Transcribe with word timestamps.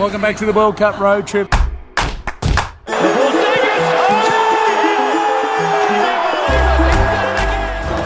Welcome 0.00 0.22
back 0.22 0.36
to 0.38 0.46
the 0.46 0.52
World 0.54 0.78
Cup 0.78 0.98
road 0.98 1.26
trip. 1.26 1.52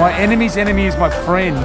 My 0.00 0.12
enemy's 0.18 0.56
enemy 0.56 0.86
is 0.86 0.96
my 0.96 1.08
friend. 1.24 1.56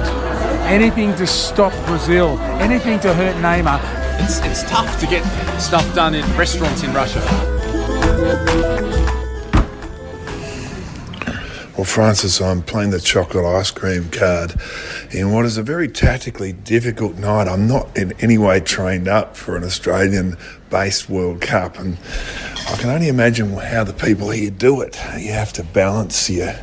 Anything 0.70 1.16
to 1.16 1.26
stop 1.26 1.72
Brazil, 1.84 2.38
anything 2.60 3.00
to 3.00 3.12
hurt 3.12 3.34
Neymar. 3.42 3.80
It's, 4.22 4.38
it's 4.46 4.62
tough 4.70 5.00
to 5.00 5.06
get 5.08 5.24
stuff 5.60 5.92
done 5.96 6.14
in 6.14 6.24
restaurants 6.36 6.84
in 6.84 6.94
Russia. 6.94 7.20
Well, 11.80 11.86
Francis, 11.86 12.42
I'm 12.42 12.60
playing 12.60 12.90
the 12.90 13.00
chocolate 13.00 13.46
ice 13.46 13.70
cream 13.70 14.10
card 14.10 14.54
in 15.12 15.32
what 15.32 15.46
is 15.46 15.56
a 15.56 15.62
very 15.62 15.88
tactically 15.88 16.52
difficult 16.52 17.16
night. 17.16 17.48
I'm 17.48 17.66
not 17.66 17.96
in 17.96 18.12
any 18.20 18.36
way 18.36 18.60
trained 18.60 19.08
up 19.08 19.34
for 19.34 19.56
an 19.56 19.64
Australian 19.64 20.36
based 20.68 21.08
World 21.08 21.40
Cup, 21.40 21.78
and 21.78 21.96
I 22.68 22.76
can 22.76 22.90
only 22.90 23.08
imagine 23.08 23.54
how 23.54 23.84
the 23.84 23.94
people 23.94 24.28
here 24.28 24.50
do 24.50 24.82
it. 24.82 25.00
You 25.16 25.32
have 25.32 25.54
to 25.54 25.64
balance 25.64 26.28
your 26.28 26.54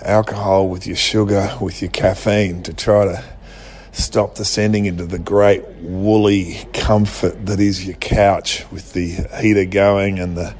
alcohol 0.00 0.70
with 0.70 0.86
your 0.86 0.96
sugar, 0.96 1.54
with 1.60 1.82
your 1.82 1.90
caffeine 1.90 2.62
to 2.62 2.72
try 2.72 3.04
to 3.04 3.22
stop 3.92 4.36
descending 4.36 4.86
into 4.86 5.04
the 5.04 5.18
great 5.18 5.62
woolly 5.82 6.66
comfort 6.72 7.44
that 7.44 7.60
is 7.60 7.86
your 7.86 7.96
couch 7.96 8.64
with 8.72 8.94
the 8.94 9.28
heater 9.42 9.66
going 9.66 10.18
and 10.18 10.38
the 10.38 10.54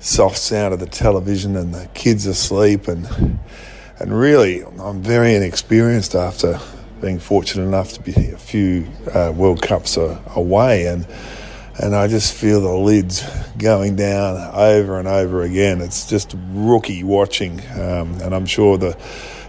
soft 0.00 0.38
sound 0.38 0.74
of 0.74 0.80
the 0.80 0.86
television 0.86 1.56
and 1.56 1.74
the 1.74 1.86
kids 1.94 2.26
asleep 2.26 2.88
and 2.88 3.06
and 3.98 4.18
really 4.18 4.62
I'm 4.62 5.02
very 5.02 5.34
inexperienced 5.34 6.14
after 6.14 6.58
being 7.00 7.18
fortunate 7.18 7.64
enough 7.64 7.92
to 7.94 8.02
be 8.02 8.30
a 8.30 8.38
few 8.38 8.86
uh, 9.14 9.32
World 9.34 9.62
Cups 9.62 9.96
away 9.96 10.86
and 10.86 11.06
and 11.82 11.94
I 11.94 12.08
just 12.08 12.34
feel 12.34 12.60
the 12.60 12.72
lids 12.72 13.24
going 13.56 13.96
down 13.96 14.36
over 14.54 14.98
and 14.98 15.08
over 15.08 15.42
again. 15.42 15.80
It's 15.80 16.06
just 16.06 16.34
rookie 16.52 17.04
watching, 17.04 17.60
um, 17.72 18.20
and 18.20 18.34
I'm 18.34 18.44
sure 18.44 18.76
the 18.76 18.98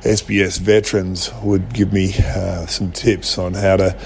SBS 0.04 0.58
veterans 0.58 1.30
would 1.44 1.74
give 1.74 1.92
me 1.92 2.14
uh, 2.18 2.68
some 2.68 2.94
tips 2.94 3.38
on 3.38 3.54
how 3.54 3.76
to 3.78 4.00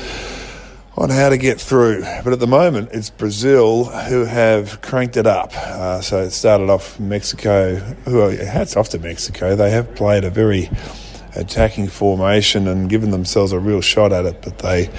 on 0.97 1.09
how 1.09 1.29
to 1.29 1.37
get 1.37 1.59
through. 1.59 2.01
But 2.23 2.33
at 2.33 2.39
the 2.39 2.47
moment, 2.47 2.89
it's 2.91 3.09
Brazil 3.09 3.85
who 3.85 4.25
have 4.25 4.81
cranked 4.81 5.17
it 5.17 5.27
up. 5.27 5.53
Uh, 5.55 6.01
so 6.01 6.21
it 6.23 6.31
started 6.31 6.69
off 6.69 6.99
Mexico. 6.99 7.75
Who 8.05 8.19
hats 8.29 8.77
off 8.77 8.89
to 8.89 8.99
Mexico. 8.99 9.55
They 9.55 9.71
have 9.71 9.93
played 9.95 10.23
a 10.23 10.29
very 10.29 10.69
attacking 11.35 11.87
formation 11.89 12.67
and 12.67 12.89
given 12.89 13.11
themselves 13.11 13.51
a 13.51 13.59
real 13.59 13.81
shot 13.81 14.13
at 14.13 14.25
it, 14.25 14.41
but 14.41 14.59
they 14.59 14.89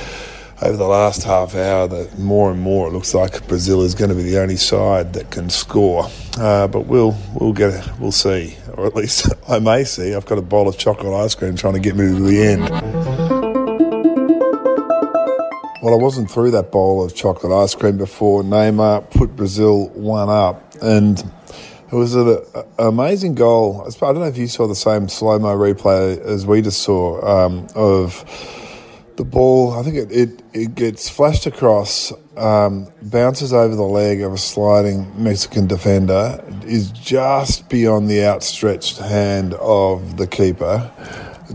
over 0.62 0.76
the 0.76 0.86
last 0.86 1.22
half 1.24 1.54
hour 1.54 1.86
that 1.86 2.18
more 2.18 2.50
and 2.50 2.60
more 2.60 2.88
it 2.88 2.92
looks 2.92 3.12
like 3.12 3.46
Brazil 3.46 3.82
is 3.82 3.94
going 3.94 4.08
to 4.08 4.14
be 4.14 4.22
the 4.22 4.38
only 4.38 4.56
side 4.56 5.12
that 5.12 5.30
can 5.30 5.50
score. 5.50 6.08
Uh, 6.38 6.66
but 6.66 6.86
we'll 6.86 7.16
we'll 7.34 7.52
get 7.52 7.98
we'll 7.98 8.12
see, 8.12 8.56
or 8.74 8.86
at 8.86 8.94
least 8.94 9.32
I 9.48 9.58
may 9.58 9.84
see. 9.84 10.14
I've 10.14 10.26
got 10.26 10.38
a 10.38 10.42
bowl 10.42 10.68
of 10.68 10.78
chocolate 10.78 11.12
ice 11.12 11.34
cream 11.34 11.56
trying 11.56 11.74
to 11.74 11.80
get 11.80 11.96
me 11.96 12.06
to 12.06 12.20
the 12.20 12.42
end. 12.42 13.15
Well, 15.86 15.94
I 15.94 16.02
wasn't 16.02 16.28
through 16.28 16.50
that 16.50 16.72
bowl 16.72 17.04
of 17.04 17.14
chocolate 17.14 17.52
ice 17.52 17.76
cream 17.76 17.96
before 17.96 18.42
Neymar 18.42 19.08
put 19.08 19.36
Brazil 19.36 19.86
one 19.90 20.28
up, 20.28 20.74
and 20.82 21.16
it 21.20 21.94
was 21.94 22.16
an 22.16 22.40
amazing 22.76 23.36
goal. 23.36 23.86
I 23.86 23.90
don't 24.00 24.18
know 24.18 24.24
if 24.24 24.36
you 24.36 24.48
saw 24.48 24.66
the 24.66 24.74
same 24.74 25.08
slow 25.08 25.38
mo 25.38 25.56
replay 25.56 26.20
as 26.22 26.44
we 26.44 26.60
just 26.60 26.82
saw 26.82 27.24
um, 27.24 27.68
of 27.76 28.24
the 29.14 29.22
ball, 29.22 29.74
I 29.74 29.84
think 29.84 29.94
it, 29.94 30.10
it, 30.10 30.42
it 30.52 30.74
gets 30.74 31.08
flashed 31.08 31.46
across, 31.46 32.12
um, 32.36 32.88
bounces 33.02 33.52
over 33.52 33.76
the 33.76 33.82
leg 33.82 34.22
of 34.22 34.32
a 34.32 34.38
sliding 34.38 35.22
Mexican 35.22 35.68
defender, 35.68 36.44
is 36.64 36.90
just 36.90 37.68
beyond 37.68 38.10
the 38.10 38.24
outstretched 38.24 38.98
hand 38.98 39.54
of 39.54 40.16
the 40.16 40.26
keeper, 40.26 40.90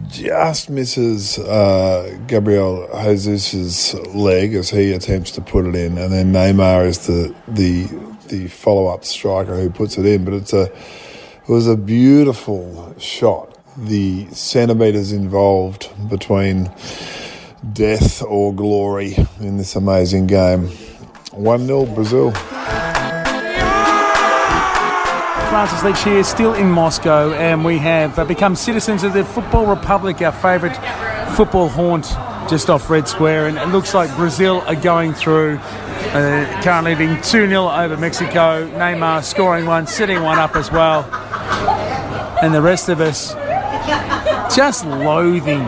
just 0.07 0.69
misses 0.69 1.37
uh, 1.39 2.17
Gabriel 2.27 2.89
Jesus' 3.03 3.93
leg 3.93 4.53
as 4.53 4.69
he 4.69 4.93
attempts 4.93 5.31
to 5.31 5.41
put 5.41 5.65
it 5.65 5.75
in, 5.75 5.97
and 5.97 6.11
then 6.11 6.31
Neymar 6.31 6.87
is 6.87 7.07
the 7.07 7.35
the 7.47 7.87
the 8.27 8.47
follow 8.47 8.87
up 8.87 9.03
striker 9.03 9.55
who 9.55 9.69
puts 9.69 9.97
it 9.97 10.05
in. 10.05 10.25
But 10.25 10.35
it's 10.35 10.53
a 10.53 10.63
it 10.63 11.49
was 11.49 11.67
a 11.67 11.75
beautiful 11.75 12.95
shot. 12.99 13.57
The 13.77 14.27
centimetres 14.31 15.11
involved 15.11 15.89
between 16.09 16.71
death 17.73 18.21
or 18.23 18.53
glory 18.53 19.15
in 19.39 19.57
this 19.57 19.75
amazing 19.75 20.27
game. 20.27 20.67
1 21.31 21.65
0 21.65 21.85
Brazil. 21.87 22.33
Francis 25.51 25.83
Leach 25.83 26.01
here, 26.05 26.23
still 26.23 26.53
in 26.53 26.71
Moscow, 26.71 27.33
and 27.33 27.65
we 27.65 27.77
have 27.77 28.17
uh, 28.17 28.23
become 28.23 28.55
citizens 28.55 29.03
of 29.03 29.11
the 29.11 29.25
Football 29.25 29.65
Republic, 29.65 30.21
our 30.21 30.31
favourite 30.31 30.77
football 31.35 31.67
haunt 31.67 32.05
just 32.49 32.69
off 32.69 32.89
Red 32.89 33.05
Square. 33.05 33.47
And 33.47 33.57
it 33.57 33.67
looks 33.67 33.93
like 33.93 34.15
Brazil 34.15 34.61
are 34.61 34.75
going 34.75 35.13
through, 35.13 35.57
uh, 35.57 36.61
currently 36.63 36.95
leading 36.95 37.21
2 37.21 37.49
0 37.49 37.67
over 37.67 37.97
Mexico. 37.97 38.65
Neymar 38.69 39.25
scoring 39.25 39.65
one, 39.65 39.87
setting 39.87 40.23
one 40.23 40.39
up 40.39 40.55
as 40.55 40.71
well. 40.71 41.03
And 42.41 42.53
the 42.53 42.61
rest 42.61 42.87
of 42.87 43.01
us 43.01 43.33
just 44.55 44.85
loathing 44.85 45.65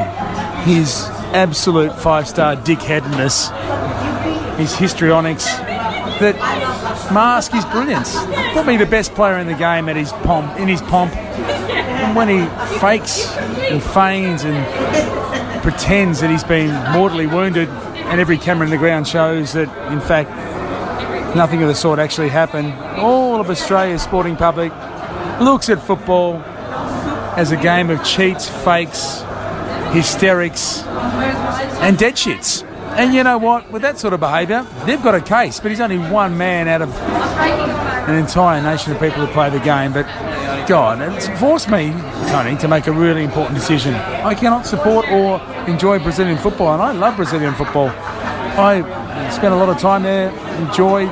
his 0.64 1.10
absolute 1.34 1.94
five 2.00 2.30
star 2.30 2.56
dickheadedness, 2.56 3.52
his 4.56 4.74
histrionics 4.78 5.46
that 6.24 7.14
mask 7.14 7.52
his 7.52 7.66
brilliance. 7.66 8.16
Probably 8.54 8.78
the 8.78 8.86
best 8.86 9.14
player 9.14 9.38
in 9.38 9.48
the 9.48 9.54
game 9.54 9.88
at 9.90 9.96
his 9.96 10.12
pomp, 10.12 10.60
in 10.60 10.68
his 10.68 10.82
pomp. 10.82 11.16
And 11.16 12.16
when 12.16 12.28
he 12.28 12.46
fakes 12.80 13.36
and 13.38 13.82
feigns 13.82 14.44
and 14.44 15.62
pretends 15.62 16.20
that 16.22 16.30
he's 16.30 16.44
been 16.44 16.72
mortally 16.92 17.28
wounded, 17.28 17.70
and 17.70 18.20
every 18.20 18.38
camera 18.38 18.66
in 18.66 18.72
the 18.72 18.78
ground 18.78 19.08
shows 19.08 19.54
that, 19.54 19.70
in 19.92 20.02
fact, 20.02 20.30
nothing 21.36 21.62
of 21.62 21.68
the 21.68 21.76
sort 21.76 22.00
actually 22.00 22.30
happened. 22.30 22.74
All 23.00 23.40
of 23.40 23.50
Australia's 23.50 24.04
sporting 24.04 24.36
public 24.36 24.72
looks 25.40 25.70
at 25.70 25.82
football 25.82 26.42
as 27.36 27.52
a 27.52 27.58
game 27.58 27.90
of 27.90 28.04
cheats, 28.04 28.48
fakes, 28.48 29.24
hysterics, 29.94 30.84
and 31.82 31.98
dead 31.98 32.16
shits. 32.16 32.64
And 32.98 33.14
you 33.14 33.24
know 33.24 33.38
what? 33.38 33.72
With 33.72 33.82
that 33.82 33.98
sort 33.98 34.14
of 34.14 34.20
behaviour, 34.20 34.66
they've 34.86 35.02
got 35.02 35.16
a 35.16 35.22
case. 35.22 35.60
But 35.60 35.72
he's 35.72 35.82
only 35.82 35.98
one 35.98 36.38
man 36.38 36.68
out 36.68 36.82
of 36.82 36.94
an 38.10 38.16
entire 38.16 38.62
nation 38.62 38.94
of 38.94 39.00
people 39.00 39.26
who 39.26 39.32
play 39.34 39.50
the 39.50 39.60
game. 39.60 39.94
But 39.94 40.06
God, 40.68 41.02
it's 41.02 41.28
forced 41.40 41.70
me, 41.70 41.92
Tony, 42.30 42.56
to 42.58 42.68
make 42.68 42.88
a 42.88 42.92
really 42.92 43.24
important 43.24 43.56
decision. 43.56 43.94
I 43.96 44.34
cannot 44.36 44.66
support 44.66 45.10
or 45.10 45.42
enjoy 45.68 46.00
Brazilian 46.00 46.38
football, 46.38 46.74
and 46.74 46.82
I 46.82 46.92
love 46.92 47.16
Brazilian 47.16 47.54
football. 47.56 47.90
I 47.90 48.82
spent 49.32 49.54
a 49.54 49.58
lot 49.58 49.70
of 49.70 49.80
time 49.80 50.04
there, 50.04 50.30
enjoy 50.68 51.08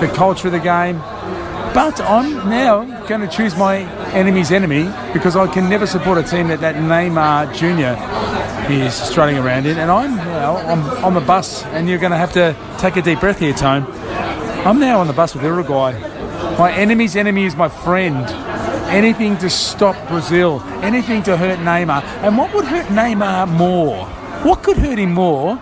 the 0.00 0.10
culture 0.14 0.48
of 0.48 0.52
the 0.52 0.60
game. 0.60 0.98
But 1.74 2.00
I'm 2.00 2.48
now 2.48 2.84
going 3.08 3.20
to 3.20 3.28
choose 3.28 3.56
my 3.56 3.78
enemy's 4.12 4.52
enemy 4.52 4.84
because 5.12 5.34
I 5.34 5.48
can 5.48 5.68
never 5.68 5.86
support 5.86 6.18
a 6.18 6.22
team 6.22 6.48
that 6.48 6.60
that 6.60 6.76
Neymar 6.76 7.52
Jr. 7.52 7.98
is 8.70 8.94
strutting 8.94 9.38
around 9.38 9.66
in. 9.66 9.78
And 9.78 9.90
I'm, 9.90 10.16
well, 10.16 10.56
I'm 10.56 11.04
on 11.04 11.14
the 11.14 11.20
bus, 11.20 11.64
and 11.64 11.88
you're 11.88 11.98
going 11.98 12.12
to 12.12 12.18
have 12.18 12.32
to 12.34 12.56
take 12.78 12.96
a 12.96 13.02
deep 13.02 13.20
breath 13.20 13.38
here, 13.38 13.52
Tone. 13.52 13.84
I'm 14.66 14.78
now 14.80 15.00
on 15.00 15.06
the 15.06 15.12
bus 15.12 15.34
with 15.34 15.44
Uruguay. 15.44 15.92
My 16.58 16.72
enemy's 16.72 17.16
enemy 17.16 17.44
is 17.44 17.56
my 17.56 17.68
friend. 17.68 18.26
Anything 18.90 19.36
to 19.38 19.50
stop 19.50 19.96
Brazil, 20.08 20.60
anything 20.82 21.22
to 21.24 21.36
hurt 21.36 21.58
Neymar. 21.58 22.02
And 22.22 22.38
what 22.38 22.54
would 22.54 22.64
hurt 22.64 22.86
Neymar 22.86 23.48
more? 23.48 24.06
What 24.44 24.62
could 24.62 24.76
hurt 24.76 24.98
him 24.98 25.12
more 25.12 25.60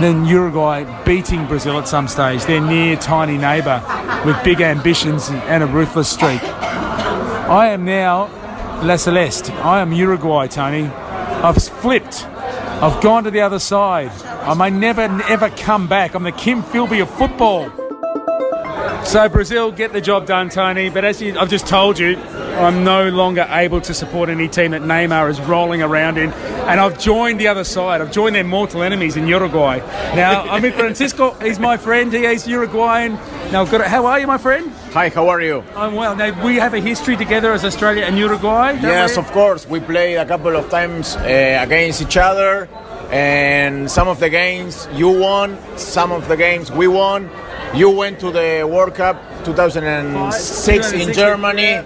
than 0.00 0.24
Uruguay 0.24 1.04
beating 1.04 1.46
Brazil 1.46 1.78
at 1.78 1.86
some 1.86 2.08
stage, 2.08 2.44
their 2.44 2.60
near 2.60 2.96
tiny 2.96 3.36
neighbour 3.36 3.82
with 4.24 4.42
big 4.42 4.60
ambitions 4.60 5.28
and 5.30 5.62
a 5.62 5.66
ruthless 5.66 6.08
streak. 6.08 6.42
I 6.42 7.68
am 7.68 7.84
now 7.84 8.28
La 8.82 8.96
Celeste. 8.96 9.50
I 9.50 9.80
am 9.80 9.92
Uruguay, 9.92 10.46
Tony. 10.46 10.86
I've 10.86 11.62
flipped. 11.62 12.26
I've 12.82 13.02
gone 13.02 13.24
to 13.24 13.30
the 13.30 13.42
other 13.42 13.58
side. 13.58 14.10
I 14.24 14.54
may 14.54 14.70
never, 14.70 15.02
ever 15.02 15.50
come 15.50 15.86
back. 15.86 16.14
I'm 16.14 16.22
the 16.22 16.32
Kim 16.32 16.62
Philby 16.62 17.02
of 17.02 17.10
football. 17.10 17.68
So 19.04 19.28
Brazil 19.28 19.70
get 19.70 19.92
the 19.92 20.00
job 20.00 20.26
done, 20.26 20.48
Tony. 20.48 20.88
But 20.88 21.04
as 21.04 21.20
you, 21.20 21.38
I've 21.38 21.50
just 21.50 21.66
told 21.66 21.98
you, 21.98 22.16
I'm 22.60 22.84
no 22.84 23.08
longer 23.08 23.46
able 23.48 23.80
to 23.80 23.94
support 23.94 24.28
any 24.28 24.46
team 24.46 24.72
that 24.72 24.82
Neymar 24.82 25.30
is 25.30 25.40
rolling 25.40 25.82
around 25.82 26.18
in, 26.18 26.30
and 26.30 26.78
I've 26.78 26.98
joined 26.98 27.40
the 27.40 27.48
other 27.48 27.64
side. 27.64 28.02
I've 28.02 28.12
joined 28.12 28.36
their 28.36 28.44
mortal 28.44 28.82
enemies 28.82 29.16
in 29.16 29.26
Uruguay. 29.26 29.78
Now 30.14 30.42
I'm 30.50 30.62
with 30.62 30.74
Francisco. 30.74 31.32
He's 31.40 31.58
my 31.58 31.78
friend. 31.78 32.12
He 32.12 32.26
is 32.26 32.46
Uruguayan. 32.46 33.14
Now, 33.50 33.64
got 33.64 33.86
how 33.86 34.04
are 34.06 34.20
you, 34.20 34.26
my 34.26 34.38
friend? 34.38 34.70
Hi, 34.92 35.08
how 35.08 35.28
are 35.28 35.40
you? 35.40 35.64
I'm 35.74 35.94
well. 35.94 36.14
Now 36.14 36.44
we 36.44 36.56
have 36.56 36.74
a 36.74 36.80
history 36.80 37.16
together 37.16 37.52
as 37.52 37.64
Australia 37.64 38.04
and 38.04 38.18
Uruguay. 38.18 38.72
Yes, 38.72 39.16
we? 39.16 39.22
of 39.22 39.32
course. 39.32 39.66
We 39.66 39.80
played 39.80 40.16
a 40.16 40.26
couple 40.26 40.54
of 40.54 40.68
times 40.68 41.16
uh, 41.16 41.60
against 41.62 42.02
each 42.02 42.18
other, 42.18 42.68
and 43.10 43.90
some 43.90 44.06
of 44.06 44.20
the 44.20 44.28
games 44.28 44.86
you 44.92 45.08
won, 45.08 45.58
some 45.78 46.12
of 46.12 46.28
the 46.28 46.36
games 46.36 46.70
we 46.70 46.88
won 46.88 47.30
you 47.74 47.88
went 47.90 48.18
to 48.20 48.30
the 48.32 48.68
World 48.68 48.94
Cup 48.94 49.16
2006 49.44 50.92
in 50.92 50.98
2006, 50.98 51.16
Germany, 51.16 51.84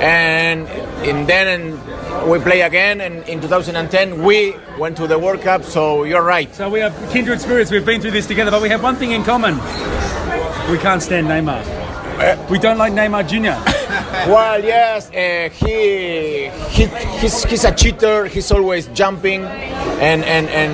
and 0.00 0.68
and 1.06 1.28
then 1.28 1.60
and 1.60 2.30
we 2.30 2.38
play 2.38 2.62
again. 2.62 3.00
And 3.00 3.26
in 3.28 3.40
2010 3.40 4.22
we 4.22 4.56
went 4.78 4.96
to 4.98 5.06
the 5.06 5.18
World 5.18 5.40
Cup. 5.42 5.64
So 5.64 6.04
you're 6.04 6.24
right. 6.24 6.52
So 6.54 6.68
we 6.70 6.82
are 6.82 6.90
kindred 7.10 7.40
spirits. 7.40 7.70
We've 7.70 7.84
been 7.84 8.00
through 8.00 8.12
this 8.12 8.26
together, 8.26 8.50
but 8.50 8.62
we 8.62 8.68
have 8.68 8.82
one 8.82 8.96
thing 8.96 9.12
in 9.12 9.24
common. 9.24 9.56
We 10.70 10.78
can't 10.78 11.02
stand 11.02 11.26
Neymar. 11.26 12.48
We 12.48 12.58
don't 12.58 12.78
like 12.78 12.92
Neymar 12.92 13.28
Jr. 13.28 13.70
Well, 14.26 14.64
yes, 14.64 15.10
uh, 15.10 15.50
he, 15.52 16.48
he 16.70 16.86
he's, 17.18 17.44
he's 17.44 17.64
a 17.64 17.74
cheater. 17.74 18.24
He's 18.26 18.50
always 18.50 18.86
jumping 18.88 19.42
and 19.42 20.24
and 20.24 20.48
and 20.48 20.72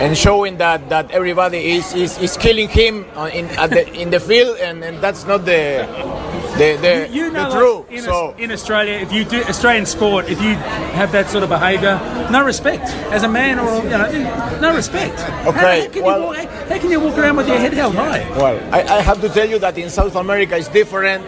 and 0.00 0.16
showing 0.16 0.58
that, 0.58 0.88
that 0.88 1.10
everybody 1.10 1.76
is, 1.76 1.94
is, 1.94 2.18
is 2.18 2.36
killing 2.36 2.68
him 2.68 3.06
uh, 3.16 3.30
in 3.32 3.46
at 3.58 3.70
the 3.70 3.92
in 3.92 4.10
the 4.10 4.20
field, 4.20 4.56
and, 4.58 4.82
and 4.82 5.02
that's 5.02 5.24
not 5.26 5.44
the 5.44 5.86
the 6.58 6.76
the, 6.80 7.08
You 7.12 7.30
know, 7.30 7.50
the 7.50 7.56
truth. 7.58 7.80
like, 7.88 7.92
in, 7.98 8.02
so 8.04 8.34
in 8.38 8.50
Australia, 8.52 8.94
if 8.94 9.12
you 9.12 9.24
do 9.24 9.42
Australian 9.44 9.86
sport, 9.86 10.28
if 10.28 10.40
you 10.40 10.54
have 10.94 11.10
that 11.12 11.28
sort 11.30 11.42
of 11.44 11.50
behaviour, 11.50 11.98
no 12.30 12.44
respect 12.44 12.84
as 13.12 13.22
a 13.24 13.28
man, 13.28 13.58
or 13.58 13.82
you 13.82 13.90
know, 13.90 14.58
no 14.60 14.74
respect. 14.74 15.18
How- 15.20 15.50
Okay, 15.50 15.80
how, 15.86 15.88
can 15.92 16.02
well- 16.04 16.20
you 16.20 16.26
walk, 16.26 16.68
how 16.68 16.78
can 16.78 16.90
you 16.90 17.00
walk 17.00 17.18
around 17.18 17.36
with 17.36 17.48
your 17.48 17.58
head 17.58 17.72
held 17.74 17.94
high? 17.94 18.22
well, 18.36 18.58
I, 18.74 18.82
I 18.82 19.00
have 19.02 19.20
to 19.20 19.28
tell 19.28 19.48
you 19.48 19.58
that 19.58 19.76
in 19.78 19.90
South 19.90 20.16
America 20.16 20.56
it's 20.56 20.68
different. 20.68 21.24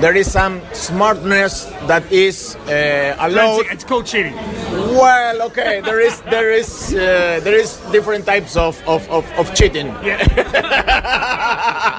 There 0.00 0.16
is 0.16 0.30
some 0.32 0.60
smartness 0.72 1.64
that 1.86 2.10
is 2.10 2.56
uh, 2.66 3.16
allowed. 3.18 3.66
It's 3.70 3.84
called 3.84 4.06
cheating. 4.06 4.34
Well, 4.96 5.42
okay, 5.48 5.80
there 5.82 6.00
is 6.00 6.20
there 6.22 6.50
is 6.50 6.94
uh, 6.94 7.40
there 7.44 7.54
is 7.54 7.76
different 7.92 8.24
types 8.26 8.56
of, 8.56 8.80
of, 8.88 9.08
of, 9.10 9.24
of 9.38 9.54
cheating. 9.54 9.92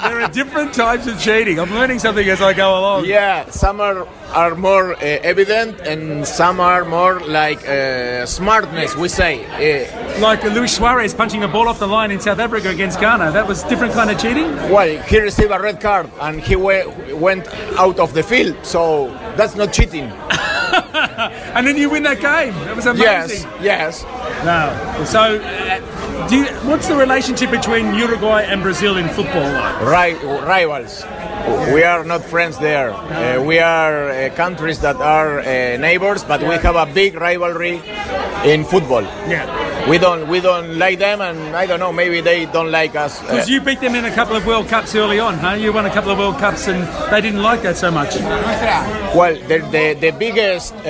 There 0.02 0.20
are 0.22 0.28
different 0.30 0.74
types 0.74 1.08
of 1.08 1.20
cheating. 1.20 1.60
I'm 1.60 1.72
learning 1.74 2.00
something 2.00 2.28
as 2.28 2.42
I 2.42 2.54
go 2.54 2.71
along. 2.80 3.06
Yeah, 3.06 3.50
some 3.50 3.80
are, 3.82 4.08
are 4.34 4.56
more 4.56 4.94
uh, 4.94 5.00
evident 5.32 5.80
and 5.82 6.26
some 6.28 6.60
are 6.60 6.84
more 6.86 7.20
like 7.22 7.68
uh, 7.68 8.26
smartness, 8.26 8.96
we 8.96 9.08
say. 9.10 9.34
Uh, 9.46 10.20
Like 10.22 10.44
Luis 10.44 10.76
Suarez 10.76 11.14
punching 11.14 11.42
the 11.42 11.48
ball 11.48 11.68
off 11.68 11.80
the 11.80 11.88
line 11.88 12.12
in 12.12 12.20
South 12.20 12.40
Africa 12.40 12.70
against 12.70 13.00
Ghana. 13.00 13.32
That 13.32 13.48
was 13.48 13.64
different 13.64 13.94
kind 13.94 14.10
of 14.12 14.20
cheating. 14.20 14.50
well, 14.70 15.02
he 15.10 15.20
received 15.20 15.52
a 15.52 15.60
red 15.60 15.80
card 15.82 16.10
and 16.22 16.40
he 16.42 16.56
we- 16.56 16.86
went 17.14 17.48
out 17.80 18.00
of 18.00 18.14
the 18.14 18.24
field, 18.24 18.56
so 18.66 19.08
that's 19.38 19.56
not 19.56 19.74
cheating. 19.74 20.12
And 21.56 21.68
then 21.68 21.76
you 21.78 21.90
win 21.90 22.04
that 22.04 22.22
game. 22.22 22.54
That 22.66 22.76
was 22.76 22.86
amazing. 22.86 23.50
Yes, 23.62 24.04
yes. 24.04 24.04
No. 24.46 25.04
So, 25.06 25.20
uh, 25.42 26.28
do 26.30 26.38
you, 26.38 26.46
what's 26.70 26.88
the 26.88 26.96
relationship 26.96 27.52
between 27.52 27.94
Uruguay 27.94 28.44
and 28.44 28.62
Brazil 28.64 28.96
in 28.98 29.08
football 29.10 29.44
like? 29.52 29.82
Ri- 29.82 30.46
rivals. 30.48 31.04
We 31.74 31.84
are 31.84 32.04
not 32.04 32.24
friends 32.24 32.58
there. 32.60 32.92
Uh, 32.92 33.42
we 33.44 33.60
are 33.60 34.10
uh, 34.10 34.30
countries 34.36 34.80
that 34.82 34.96
are 34.98 35.40
uh, 35.40 35.44
neighbors, 35.78 36.24
but 36.24 36.42
we 36.42 36.56
have 36.58 36.76
a 36.76 36.86
big 36.86 37.16
rivalry 37.16 37.82
in 38.46 38.64
football. 38.66 39.04
Yeah. 39.28 39.48
We 39.90 39.98
don't 39.98 40.28
we 40.28 40.40
don't 40.42 40.78
like 40.78 41.00
them, 41.00 41.22
and 41.22 41.56
I 41.56 41.66
don't 41.66 41.80
know. 41.80 41.92
Maybe 41.92 42.22
they 42.22 42.46
don't 42.46 42.70
like 42.72 42.96
us. 42.96 43.20
Uh, 43.20 43.26
Because 43.28 43.50
you 43.50 43.62
beat 43.62 43.80
them 43.80 43.96
in 43.96 44.06
a 44.06 44.12
couple 44.14 44.36
of 44.36 44.46
World 44.46 44.68
Cups 44.68 44.94
early 44.96 45.20
on, 45.20 45.34
huh? 45.40 45.54
You 45.56 45.74
won 45.74 45.86
a 45.88 45.90
couple 45.90 46.12
of 46.12 46.20
World 46.20 46.38
Cups 46.38 46.68
and 46.68 46.84
they 47.12 47.22
didn't 47.22 47.42
like 47.42 47.64
that 47.64 47.78
so 47.78 47.90
much. 47.90 48.16
Well, 49.16 49.36
the, 49.48 49.58
the, 49.72 49.98
the 50.00 50.12
biggest, 50.12 50.74
uh, 50.76 50.86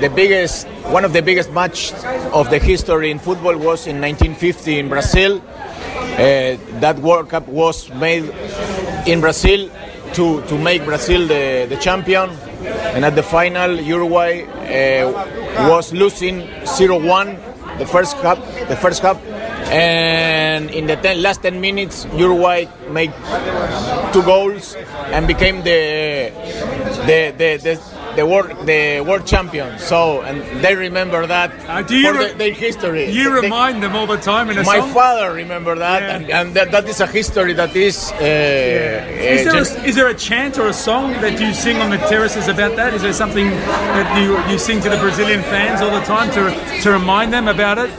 the 0.00 0.10
biggest, 0.14 0.68
one 0.92 1.04
of 1.04 1.12
the 1.12 1.22
biggest 1.22 1.50
match 1.52 1.92
of 2.32 2.48
the 2.50 2.58
history 2.60 3.10
in 3.10 3.18
football 3.18 3.56
was 3.56 3.86
in 3.88 4.00
1950 4.00 4.78
in 4.78 4.88
Brazil. 4.88 5.42
Uh, 6.14 6.56
that 6.80 6.96
World 7.00 7.28
Cup 7.28 7.48
was 7.48 7.90
made 7.94 8.22
in 9.06 9.20
Brazil 9.20 9.70
to, 10.14 10.42
to 10.42 10.58
make 10.58 10.84
Brazil 10.84 11.26
the, 11.26 11.66
the 11.68 11.76
champion. 11.76 12.30
And 12.94 13.04
at 13.04 13.14
the 13.14 13.22
final, 13.22 13.80
Uruguay 13.80 14.42
uh, 14.42 15.68
was 15.68 15.92
losing 15.92 16.42
0-1 16.64 17.78
the 17.78 17.86
first 17.86 18.16
cup, 18.18 18.38
the 18.68 18.76
first 18.76 19.02
cup. 19.02 19.20
And 19.70 20.70
in 20.70 20.86
the 20.86 20.96
ten, 20.96 21.22
last 21.22 21.42
10 21.42 21.60
minutes, 21.60 22.06
Uruguay 22.14 22.66
made 22.90 23.12
two 24.12 24.22
goals 24.22 24.76
and 25.06 25.26
became 25.26 25.64
the 25.64 26.30
the 27.06 27.34
the, 27.36 27.56
the, 27.56 27.93
the 28.16 28.26
world 28.26 28.66
the 28.66 29.00
world 29.00 29.26
champion. 29.26 29.78
So 29.78 30.22
and 30.22 30.36
they 30.64 30.74
remember 30.74 31.26
that 31.26 31.50
Uh, 31.68 31.82
do 31.82 31.96
you 31.96 32.12
for 32.12 32.18
re- 32.18 32.32
the, 32.32 32.38
their 32.38 32.52
history. 32.66 33.10
You 33.10 33.24
They- 33.30 33.40
remind 33.48 33.82
them 33.82 33.94
all 33.96 34.06
the 34.06 34.18
time 34.32 34.50
in 34.50 34.56
a 34.58 34.62
my 34.64 34.78
song. 34.80 34.92
father 34.92 35.32
remember 35.32 35.74
that, 35.86 36.00
Yeah. 36.02 36.14
and, 36.14 36.30
and 36.38 36.46
that, 36.56 36.70
that 36.72 36.88
is 36.88 37.00
a 37.00 37.06
history 37.06 37.52
that 37.54 37.74
is. 37.76 37.96
Uh, 38.12 38.16
Is 38.24 39.46
uh, 39.46 39.52
there, 39.52 39.58
just- 39.60 39.76
a, 39.78 39.84
is 39.88 39.94
there 39.98 40.08
a 40.08 40.14
chant 40.28 40.58
or 40.58 40.68
a 40.68 40.72
song 40.88 41.12
that 41.24 41.40
you 41.40 41.52
sing 41.54 41.76
on 41.84 41.90
the 41.90 41.98
terraces 42.12 42.46
about 42.48 42.76
that? 42.76 42.94
Is 42.94 43.02
there 43.02 43.12
something 43.12 43.48
that 43.96 44.08
you, 44.20 44.28
you 44.50 44.58
sing 44.58 44.80
to 44.82 44.88
the 44.90 44.98
Brazilian 44.98 45.42
fans 45.52 45.80
all 45.82 45.90
the 46.00 46.04
time 46.06 46.28
to, 46.36 46.42
to 46.82 46.90
remind 46.90 47.32
them 47.32 47.48
about 47.48 47.78
it? 47.78 47.90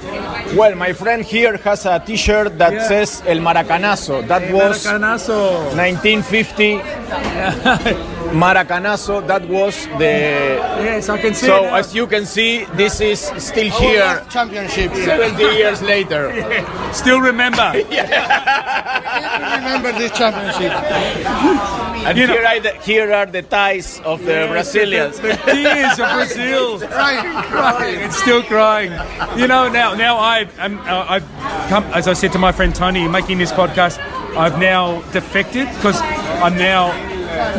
Well, 0.54 0.76
my 0.76 0.94
friend 0.94 1.24
here 1.24 1.58
has 1.58 1.86
a 1.86 2.00
T-shirt 2.00 2.58
that 2.60 2.74
Yeah. 2.74 2.88
says 2.88 3.24
El 3.26 3.38
Maracanazo. 3.38 4.28
That 4.28 4.52
was 4.54 4.86
Maracanazo. 4.86 5.76
1950. 5.76 6.80
Maracanazo. 8.36 9.26
That 9.28 9.48
was 9.48 9.88
the. 9.98 10.60
Yes, 10.84 11.10
I 11.10 11.18
can 11.20 11.34
see 11.34 11.46
So 11.48 11.66
it. 11.66 11.74
as 11.74 11.96
you 11.96 12.08
can 12.08 12.26
see, 12.26 12.66
this 12.76 13.00
is 13.02 13.20
still 13.38 13.70
here. 13.72 14.24
championship. 14.30 14.94
70 14.96 15.44
years 15.56 15.82
later. 15.82 16.32
Still 16.94 17.20
remember. 17.20 17.74
yeah. 17.90 19.58
Remember 19.58 19.92
this 20.00 20.12
championship. 20.18 20.72
And 22.06 22.18
You 22.18 22.28
know- 22.28 22.34
here, 22.34 22.46
are 22.46 22.60
the, 22.60 22.74
here 22.81 23.13
are 23.13 23.25
the 23.25 23.42
ties 23.42 24.00
of 24.06 24.19
the 24.25 24.46
Brazilians. 24.50 25.19
The, 25.19 25.30
the 25.30 25.52
tears 25.52 26.00
of 26.00 26.07
Brazil. 26.13 26.80
Crying, 26.88 27.44
crying. 27.52 28.00
It's 28.02 28.18
still 28.22 28.44
crying. 28.44 28.92
You 29.40 29.48
know, 29.48 29.68
now 29.69 29.96
now 29.96 30.18
I 30.18 30.48
am 30.60 30.78
uh, 30.81 31.06
I've 31.10 31.25
come 31.69 31.84
as 31.96 32.07
I 32.07 32.13
said 32.13 32.31
to 32.34 32.40
my 32.40 32.52
friend 32.52 32.75
Tony 32.75 33.07
making 33.07 33.38
this 33.40 33.52
podcast. 33.52 33.98
I've 34.38 34.60
now 34.60 35.02
defected 35.12 35.68
because 35.75 35.98
I'm 36.44 36.57
now 36.57 36.92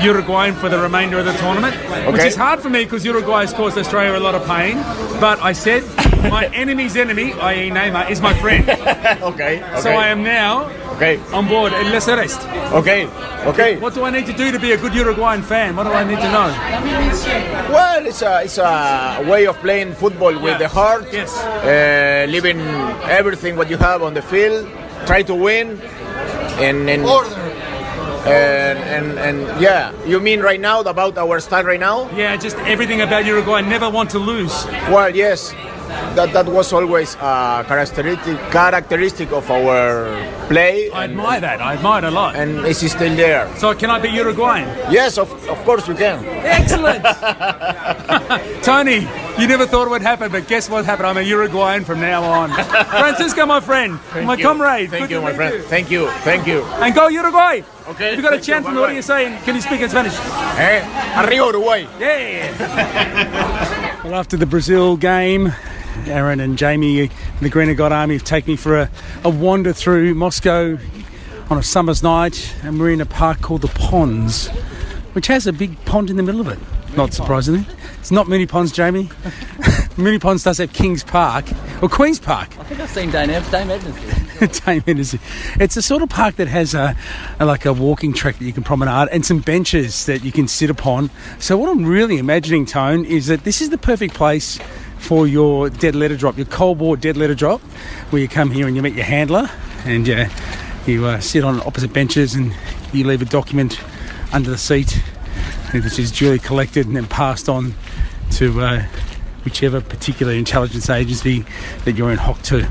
Uruguayan 0.00 0.54
for 0.54 0.68
the 0.68 0.78
remainder 0.78 1.18
of 1.18 1.24
the 1.26 1.32
tournament, 1.34 1.74
which 2.12 2.22
is 2.22 2.36
hard 2.36 2.60
for 2.60 2.70
me 2.70 2.84
because 2.84 3.04
Uruguay 3.04 3.40
has 3.42 3.52
caused 3.52 3.76
Australia 3.78 4.18
a 4.18 4.20
lot 4.22 4.34
of 4.34 4.46
pain. 4.46 4.76
But 5.20 5.40
I 5.42 5.52
said 5.52 5.82
my 6.30 6.46
enemy's 6.54 6.96
enemy, 6.96 7.32
i.e. 7.32 7.70
Neymar, 7.70 8.10
is 8.10 8.20
my 8.20 8.34
friend. 8.34 8.68
okay, 8.70 9.18
okay. 9.22 9.80
So 9.80 9.90
I 9.90 10.08
am 10.08 10.22
now 10.22 10.70
Okay, 10.96 11.20
on 11.34 11.46
board. 11.46 11.72
El 11.74 11.90
Les 11.92 12.08
Arrest. 12.08 12.40
okay, 12.72 13.06
okay. 13.44 13.76
What 13.78 13.92
do 13.94 14.04
I 14.04 14.10
need 14.10 14.24
to 14.26 14.32
do 14.32 14.50
to 14.50 14.58
be 14.58 14.72
a 14.72 14.78
good 14.78 14.94
Uruguayan 14.94 15.42
fan? 15.42 15.76
What 15.76 15.84
do 15.84 15.92
I 15.92 16.04
need 16.04 16.18
to 16.20 16.30
know? 16.32 16.48
Well, 17.70 18.06
it's 18.06 18.22
a, 18.22 18.42
it's 18.44 18.56
a 18.58 19.22
way 19.28 19.46
of 19.46 19.56
playing 19.58 19.92
football 19.94 20.32
with 20.32 20.52
Yeah. 20.56 20.58
the 20.58 20.68
heart. 20.68 21.12
Yes. 21.12 21.36
Uh, 21.36 22.26
leaving 22.30 22.60
everything 23.10 23.56
what 23.56 23.68
you 23.68 23.76
have 23.76 24.02
on 24.02 24.14
the 24.14 24.22
field, 24.22 24.66
try 25.04 25.22
to 25.22 25.34
win, 25.34 25.78
and 26.64 26.88
and, 26.88 27.04
Order. 27.04 27.28
and 28.26 28.78
and 28.78 29.18
and 29.18 29.60
yeah. 29.60 29.92
You 30.06 30.18
mean 30.20 30.40
right 30.40 30.60
now 30.60 30.80
about 30.80 31.18
our 31.18 31.38
style 31.40 31.64
right 31.64 31.80
now? 31.80 32.08
Yeah, 32.16 32.36
just 32.36 32.56
everything 32.64 33.00
about 33.02 33.26
Uruguay. 33.26 33.58
I 33.58 33.60
Never 33.68 33.90
want 33.90 34.08
to 34.10 34.18
lose. 34.18 34.64
Well, 34.88 35.14
yes. 35.14 35.52
That, 36.16 36.32
that 36.32 36.46
was 36.46 36.72
always 36.72 37.14
a 37.16 37.64
characteristic 37.68 38.38
characteristic 38.50 39.32
of 39.32 39.50
our 39.50 40.06
play, 40.48 40.90
I 40.90 41.04
and, 41.04 41.12
admire 41.12 41.40
that. 41.40 41.60
I 41.60 41.74
admire 41.74 42.04
it 42.04 42.08
a 42.08 42.10
lot. 42.10 42.36
and 42.36 42.66
is 42.66 42.82
it's 42.82 42.94
still 42.94 43.14
there. 43.16 43.48
So 43.56 43.74
can 43.74 43.90
I 43.90 43.98
be 43.98 44.08
Uruguayan? 44.08 44.66
Yes, 44.90 45.18
of, 45.18 45.30
of 45.48 45.58
course 45.64 45.86
you 45.88 45.94
can. 45.94 46.24
Excellent. 46.44 47.04
Tony, 48.62 49.06
you 49.38 49.46
never 49.46 49.66
thought 49.66 49.86
it 49.86 49.90
would 49.90 50.02
happen, 50.02 50.30
but 50.32 50.48
guess 50.48 50.68
what 50.70 50.84
happened? 50.84 51.06
I'm 51.06 51.16
a 51.18 51.22
Uruguayan 51.22 51.84
from 51.84 52.00
now 52.00 52.22
on. 52.22 52.50
Francisco, 52.86 53.46
my 53.46 53.60
friend, 53.60 53.98
my 54.24 54.34
you. 54.36 54.44
comrade. 54.44 54.90
Thank 54.90 55.10
you, 55.10 55.20
my 55.20 55.32
friend. 55.34 55.54
you. 55.54 55.62
Thank 55.62 55.90
you, 55.90 56.08
thank 56.24 56.46
you. 56.46 56.62
And 56.82 56.94
go 56.94 57.08
Uruguay. 57.08 57.62
Okay, 57.88 58.10
If 58.12 58.16
you 58.16 58.22
got 58.22 58.32
a 58.32 58.36
thank 58.36 58.48
you. 58.48 58.54
chance 58.54 58.64
from 58.66 58.74
the 58.74 58.80
Bye-bye. 58.80 58.88
audience 58.88 59.06
saying, 59.06 59.38
can 59.44 59.54
you 59.54 59.60
speak 59.60 59.80
in 59.80 59.88
Spanish? 59.88 60.14
Eh? 60.58 61.22
Arriba 61.22 61.44
Uruguay. 61.46 61.86
Yeah. 62.00 64.02
well, 64.04 64.14
after 64.16 64.36
the 64.36 64.46
Brazil 64.46 64.96
game, 64.96 65.52
Aaron 66.08 66.40
and 66.40 66.56
Jamie, 66.58 67.10
the 67.40 67.48
Green 67.48 67.68
and 67.68 67.76
Gold 67.78 67.92
Army, 67.92 68.14
have 68.14 68.24
taken 68.24 68.52
me 68.52 68.56
for 68.56 68.76
a, 68.78 68.90
a 69.24 69.30
wander 69.30 69.72
through 69.72 70.14
Moscow 70.14 70.78
on 71.50 71.58
a 71.58 71.62
summer's 71.62 72.02
night, 72.02 72.54
and 72.62 72.78
we're 72.80 72.90
in 72.90 73.00
a 73.00 73.06
park 73.06 73.40
called 73.40 73.62
the 73.62 73.68
Ponds, 73.68 74.48
which 75.12 75.26
has 75.28 75.46
a 75.46 75.52
big 75.52 75.82
pond 75.84 76.10
in 76.10 76.16
the 76.16 76.22
middle 76.22 76.40
of 76.40 76.48
it. 76.48 76.58
Not 76.96 77.12
surprisingly, 77.12 77.66
it's 77.98 78.10
not 78.10 78.26
Moonee 78.26 78.48
Ponds, 78.48 78.72
Jamie. 78.72 79.04
Moonee 79.96 80.20
Ponds 80.20 80.42
does 80.44 80.58
have 80.58 80.72
Kings 80.72 81.02
Park 81.04 81.44
or 81.82 81.88
Queens 81.88 82.18
Park. 82.18 82.58
I 82.58 82.64
think 82.64 82.80
I've 82.80 82.88
seen 82.90 83.10
Dane, 83.10 83.28
Dame 83.28 83.70
Edmonds. 83.70 84.60
Dame 84.60 84.80
Hennessy. 84.82 85.18
It's 85.60 85.76
a 85.76 85.82
sort 85.82 86.02
of 86.02 86.08
park 86.10 86.36
that 86.36 86.48
has 86.48 86.74
a, 86.74 86.94
a- 87.40 87.44
like 87.46 87.64
a 87.64 87.72
walking 87.72 88.12
track 88.12 88.38
that 88.38 88.44
you 88.44 88.52
can 88.52 88.62
promenade 88.62 89.08
and 89.10 89.24
some 89.24 89.40
benches 89.40 90.06
that 90.06 90.22
you 90.24 90.32
can 90.32 90.48
sit 90.48 90.68
upon. 90.70 91.10
So 91.38 91.56
what 91.56 91.70
I'm 91.70 91.84
really 91.86 92.18
imagining, 92.18 92.66
Tone, 92.66 93.04
is 93.04 93.26
that 93.28 93.44
this 93.44 93.60
is 93.62 93.70
the 93.70 93.78
perfect 93.78 94.14
place 94.14 94.58
for 95.06 95.28
your 95.28 95.70
dead 95.70 95.94
letter 95.94 96.16
drop, 96.16 96.36
your 96.36 96.46
cold 96.46 96.80
war 96.80 96.96
dead 96.96 97.16
letter 97.16 97.34
drop, 97.34 97.60
where 98.10 98.20
you 98.20 98.26
come 98.26 98.50
here 98.50 98.66
and 98.66 98.74
you 98.74 98.82
meet 98.82 98.94
your 98.94 99.04
handler 99.04 99.48
and 99.84 100.08
you 100.08 100.26
you 100.84 101.06
uh, 101.06 101.20
sit 101.20 101.44
on 101.44 101.60
opposite 101.60 101.92
benches 101.92 102.34
and 102.34 102.52
you 102.92 103.06
leave 103.06 103.22
a 103.22 103.24
document 103.24 103.80
under 104.32 104.50
the 104.50 104.58
seat, 104.58 105.00
which 105.72 105.98
is 106.00 106.10
duly 106.10 106.40
collected 106.40 106.86
and 106.86 106.96
then 106.96 107.06
passed 107.06 107.48
on 107.48 107.72
to 108.32 108.60
uh, 108.60 108.82
whichever 109.44 109.80
particular 109.80 110.32
intelligence 110.32 110.90
agency 110.90 111.44
that 111.84 111.96
you're 111.96 112.10
in 112.10 112.18
hock 112.18 112.42
to. 112.42 112.68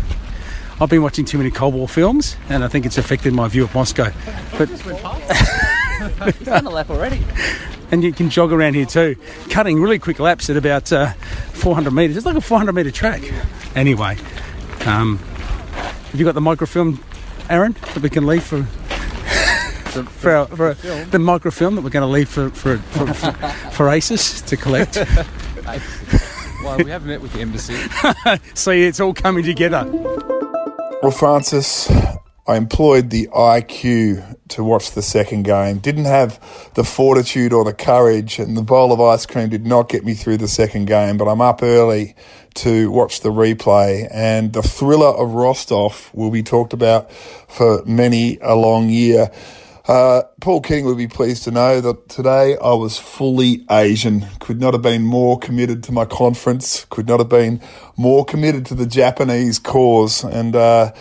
I've 0.82 0.90
been 0.90 1.04
watching 1.04 1.24
too 1.24 1.38
many 1.38 1.52
Cold 1.52 1.74
War 1.74 1.88
films, 1.88 2.36
and 2.50 2.66
I 2.66 2.68
think 2.68 2.86
it's 2.86 2.98
affected 2.98 3.34
my 3.34 3.48
view 3.48 3.64
of 3.64 3.74
Moscow. 3.74 4.12
But 4.58 4.68
He's 6.36 6.46
done 6.46 6.68
a 6.68 6.70
lap 6.70 6.90
already. 6.90 7.24
and 7.92 8.04
you 8.04 8.12
can 8.14 8.30
jog 8.30 8.52
around 8.52 8.76
here 8.76 8.86
too, 8.86 9.16
cutting 9.50 9.82
really 9.82 10.00
quick 10.00 10.20
laps 10.20 10.50
at 10.50 10.58
about 10.58 10.92
uh, 10.92 11.14
400 11.54 11.92
metres. 11.92 12.18
It's 12.18 12.26
like 12.26 12.36
a 12.36 12.42
400 12.42 12.74
metre 12.74 12.92
track. 12.92 13.22
Anyway, 13.76 14.18
um, 14.86 15.18
have 15.18 16.16
you 16.16 16.26
got 16.26 16.36
the 16.36 16.42
microfilm, 16.42 17.04
Aaron, 17.50 17.74
that 17.94 18.02
we 18.02 18.10
can 18.10 18.26
leave 18.26 18.44
for? 18.44 18.64
For, 19.96 20.36
our, 20.36 20.46
for 20.48 20.74
the 20.74 21.20
microfilm 21.20 21.76
that 21.76 21.82
we're 21.82 21.90
going 21.90 22.02
to 22.02 22.12
leave 22.12 22.28
for 22.28 22.50
for, 22.50 22.78
for, 22.78 23.14
for, 23.14 23.32
for 23.72 23.90
ACES 23.90 24.42
to 24.42 24.58
collect. 24.58 24.98
Well, 26.66 26.78
we 26.78 26.90
haven't 26.90 27.10
met 27.10 27.22
with 27.22 27.32
the 27.32 27.42
embassy. 27.42 27.76
See, 28.56 28.84
it's 28.86 29.00
all 29.00 29.14
coming 29.14 29.44
together. 29.44 29.88
Well, 31.04 31.12
Francis, 31.12 31.88
I 32.48 32.56
employed 32.56 33.12
the 33.12 33.28
IQ 33.28 34.35
to 34.56 34.64
watch 34.64 34.92
the 34.92 35.02
second 35.02 35.44
game. 35.44 35.80
Didn't 35.80 36.06
have 36.06 36.40
the 36.76 36.86
fortitude 36.86 37.52
or 37.52 37.66
the 37.66 37.74
courage, 37.74 38.40
and 38.40 38.56
the 38.56 38.62
bowl 38.62 38.94
of 38.94 39.02
ice 39.02 39.26
cream 39.26 39.50
did 39.50 39.66
not 39.66 39.90
get 39.90 40.06
me 40.06 40.14
through 40.14 40.38
the 40.38 40.48
second 40.48 40.86
game. 40.86 41.18
But 41.18 41.28
I'm 41.28 41.42
up 41.42 41.62
early 41.62 42.16
to 42.56 42.90
watch 42.90 43.20
the 43.20 43.30
replay, 43.30 44.08
and 44.12 44.54
the 44.54 44.64
thriller 44.64 45.10
of 45.10 45.34
Rostov 45.34 46.10
will 46.14 46.32
be 46.32 46.42
talked 46.42 46.72
about 46.72 47.12
for 47.12 47.84
many 47.86 48.38
a 48.42 48.56
long 48.56 48.90
year. 48.90 49.30
Uh, 49.88 50.24
Paul 50.40 50.62
King 50.62 50.86
would 50.86 50.98
be 50.98 51.08
pleased 51.08 51.44
to 51.44 51.52
know 51.52 51.82
that 51.82 52.08
today 52.08 52.58
I 52.58 52.74
was 52.74 52.98
fully 52.98 53.66
Asian. 53.70 54.26
Could 54.40 54.62
not 54.62 54.74
have 54.74 54.82
been 54.82 55.04
more 55.04 55.38
committed 55.38 55.84
to 55.84 55.92
my 55.92 56.06
conference. 56.06 56.86
Could 56.90 57.08
not 57.08 57.20
have 57.20 57.30
been 57.30 57.62
more 57.98 58.24
committed 58.24 58.66
to 58.68 58.74
the 58.74 58.86
Japanese 58.86 59.60
cause, 59.60 60.24
and 60.24 60.56
uh, 60.56 60.94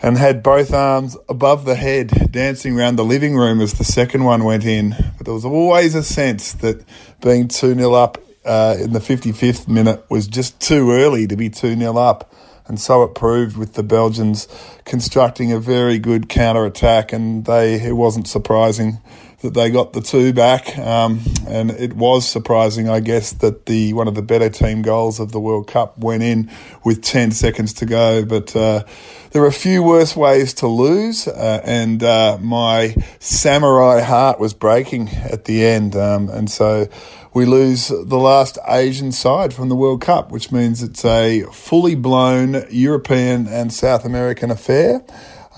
and 0.00 0.16
had 0.16 0.42
both 0.42 0.72
arms 0.72 1.16
above 1.28 1.64
the 1.64 1.74
head, 1.74 2.30
dancing 2.30 2.78
around 2.78 2.96
the 2.96 3.04
living 3.04 3.36
room 3.36 3.60
as 3.60 3.74
the 3.74 3.84
second 3.84 4.24
one 4.24 4.44
went 4.44 4.64
in. 4.64 4.94
But 5.16 5.24
there 5.24 5.34
was 5.34 5.44
always 5.44 5.94
a 5.94 6.02
sense 6.02 6.52
that 6.54 6.84
being 7.20 7.48
two 7.48 7.74
0 7.74 7.92
up 7.94 8.18
uh, 8.44 8.76
in 8.78 8.92
the 8.92 9.00
fifty 9.00 9.32
fifth 9.32 9.68
minute 9.68 10.04
was 10.08 10.26
just 10.26 10.60
too 10.60 10.92
early 10.92 11.26
to 11.26 11.36
be 11.36 11.50
two 11.50 11.76
0 11.76 11.96
up. 11.96 12.32
And 12.66 12.78
so 12.78 13.02
it 13.02 13.14
proved 13.14 13.56
with 13.56 13.74
the 13.74 13.82
Belgians 13.82 14.46
constructing 14.84 15.52
a 15.52 15.58
very 15.58 15.98
good 15.98 16.28
counter 16.28 16.66
attack, 16.66 17.12
and 17.12 17.44
they 17.44 17.74
it 17.80 17.96
wasn't 17.96 18.28
surprising 18.28 18.98
that 19.42 19.54
they 19.54 19.70
got 19.70 19.92
the 19.92 20.00
two 20.00 20.32
back. 20.32 20.76
Um, 20.78 21.20
and 21.46 21.70
it 21.70 21.92
was 21.92 22.28
surprising, 22.28 22.88
I 22.88 23.00
guess, 23.00 23.32
that 23.34 23.66
the 23.66 23.92
one 23.92 24.08
of 24.08 24.14
the 24.14 24.22
better 24.22 24.50
team 24.50 24.82
goals 24.82 25.20
of 25.20 25.32
the 25.32 25.40
World 25.40 25.68
Cup 25.68 25.98
went 25.98 26.22
in 26.22 26.50
with 26.84 27.02
ten 27.02 27.30
seconds 27.30 27.72
to 27.74 27.86
go. 27.86 28.24
But 28.24 28.54
uh, 28.56 28.84
there 29.30 29.42
are 29.42 29.48
a 29.48 29.52
few 29.52 29.82
worse 29.82 30.16
ways 30.16 30.54
to 30.54 30.66
lose, 30.66 31.28
uh, 31.28 31.60
and 31.64 32.02
uh, 32.02 32.38
my 32.40 32.96
samurai 33.20 34.00
heart 34.00 34.40
was 34.40 34.54
breaking 34.54 35.10
at 35.10 35.44
the 35.44 35.64
end, 35.64 35.94
um, 35.94 36.28
and 36.28 36.50
so 36.50 36.88
we 37.34 37.44
lose 37.44 37.88
the 37.88 38.18
last 38.18 38.58
Asian 38.66 39.12
side 39.12 39.54
from 39.54 39.68
the 39.68 39.76
World 39.76 40.00
Cup, 40.00 40.32
which 40.32 40.50
means 40.50 40.82
it's 40.82 41.04
a 41.04 41.42
fully 41.52 41.94
blown 41.94 42.64
European 42.70 43.46
and 43.46 43.72
South 43.72 44.04
American 44.04 44.50
affair. 44.50 45.04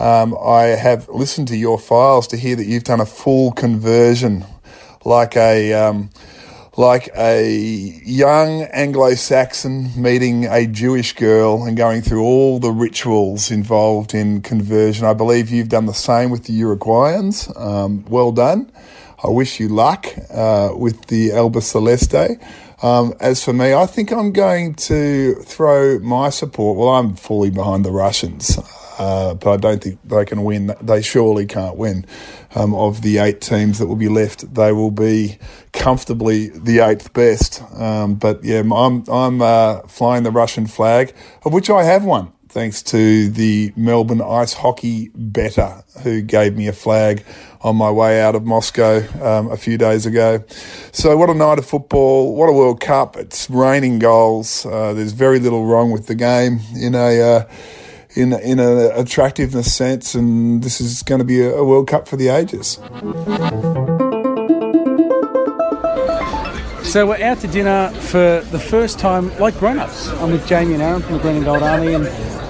Um, 0.01 0.35
I 0.43 0.63
have 0.63 1.11
listened 1.11 1.49
to 1.49 1.57
your 1.59 1.79
files 1.79 2.27
to 2.29 2.39
hear 2.39 2.57
that 2.57 2.65
you've 2.65 2.85
done 2.85 3.01
a 3.01 3.07
full 3.07 3.53
conversion, 3.53 4.47
like 5.05 5.37
a 5.37 5.75
um, 5.75 6.09
like 6.79 7.11
a 7.15 7.53
young 8.03 8.63
Anglo-Saxon 8.63 9.91
meeting 10.01 10.47
a 10.47 10.67
Jewish 10.67 11.13
girl 11.13 11.65
and 11.65 11.77
going 11.77 12.01
through 12.01 12.23
all 12.23 12.59
the 12.59 12.71
rituals 12.71 13.51
involved 13.51 14.15
in 14.15 14.41
conversion. 14.41 15.05
I 15.05 15.13
believe 15.13 15.51
you've 15.51 15.69
done 15.69 15.85
the 15.85 15.93
same 15.93 16.31
with 16.31 16.45
the 16.45 16.59
Uruguayans. 16.59 17.55
Um, 17.61 18.07
well 18.07 18.33
done. 18.33 18.73
I 19.23 19.29
wish 19.29 19.61
you 19.61 19.69
luck 19.69 20.07
uh, 20.33 20.71
with 20.75 21.09
the 21.09 21.33
Elba 21.33 21.61
Celeste. 21.61 22.41
Um, 22.83 23.13
as 23.21 23.45
for 23.45 23.53
me, 23.53 23.75
I 23.75 23.85
think 23.85 24.11
I'm 24.11 24.33
going 24.33 24.77
to 24.77 25.35
throw 25.43 25.99
my 25.99 26.31
support. 26.31 26.79
Well, 26.79 26.89
I'm 26.89 27.17
fully 27.17 27.51
behind 27.51 27.85
the 27.85 27.91
Russians, 27.91 28.59
uh, 29.01 29.33
but 29.33 29.51
I 29.51 29.57
don't 29.57 29.83
think 29.83 29.99
they 30.05 30.27
can 30.27 30.45
win. 30.45 30.75
They 30.83 31.01
surely 31.01 31.47
can't 31.47 31.77
win. 31.77 32.05
Um, 32.55 32.75
of 32.75 33.01
the 33.01 33.19
eight 33.19 33.41
teams 33.41 33.79
that 33.79 33.87
will 33.87 33.97
be 33.97 34.09
left, 34.09 34.55
they 34.55 34.73
will 34.73 34.91
be 34.91 35.39
comfortably 35.73 36.49
the 36.51 36.81
eighth 36.81 37.13
best. 37.15 37.63
Um, 37.75 38.17
but 38.17 38.45
yeah, 38.45 38.61
I'm 38.61 39.09
I'm 39.09 39.41
uh, 39.41 39.81
flying 39.83 40.25
the 40.25 40.31
Russian 40.31 40.67
flag, 40.67 41.15
of 41.45 41.53
which 41.55 41.71
I 41.71 41.85
have 41.85 42.05
one 42.05 42.33
thanks 42.51 42.83
to 42.83 43.31
the 43.31 43.73
Melbourne 43.77 44.21
ice 44.21 44.53
hockey 44.53 45.11
better 45.15 45.85
who 46.03 46.21
gave 46.21 46.57
me 46.57 46.67
a 46.67 46.73
flag 46.73 47.25
on 47.63 47.77
my 47.77 47.91
way 47.91 48.21
out 48.21 48.35
of 48.35 48.45
Moscow 48.45 48.99
um, 49.23 49.51
a 49.53 49.57
few 49.57 49.79
days 49.79 50.05
ago. 50.05 50.45
So, 50.93 51.17
what 51.17 51.31
a 51.31 51.35
night 51.35 51.59
of 51.59 51.65
football! 51.65 52.35
What 52.35 52.49
a 52.49 52.53
World 52.53 52.81
Cup! 52.81 53.17
It's 53.17 53.49
raining 53.49 53.99
goals. 53.99 54.67
Uh, 54.67 54.93
there's 54.93 55.13
very 55.13 55.39
little 55.39 55.65
wrong 55.65 55.91
with 55.91 56.07
the 56.07 56.15
game 56.15 56.61
in 56.75 56.95
a 56.95 57.21
uh, 57.21 57.49
in 58.15 58.33
in 58.33 58.59
an 58.59 58.93
attractiveness 58.95 59.75
sense, 59.75 60.15
and 60.15 60.63
this 60.63 60.81
is 60.81 61.03
going 61.03 61.21
to 61.21 61.25
be 61.25 61.41
a, 61.43 61.55
a 61.55 61.65
World 61.65 61.89
Cup 61.89 62.09
for 62.09 62.17
the 62.17 62.29
ages. 62.29 62.79
So 66.91 67.07
we're 67.07 67.23
out 67.23 67.39
to 67.41 67.47
dinner 67.47 67.91
for 67.91 68.41
the 68.51 68.59
first 68.59 68.99
time, 68.99 69.37
like 69.39 69.57
grown-ups. 69.61 70.09
I'm 70.09 70.33
with 70.33 70.45
Jamie 70.49 70.75
and 70.75 70.83
Aaron 70.83 71.03
from 71.03 71.15
the 71.15 71.19
Green 71.21 71.37
and 71.37 71.45
Gold 71.45 71.63
Army, 71.63 71.95
and 71.95 72.03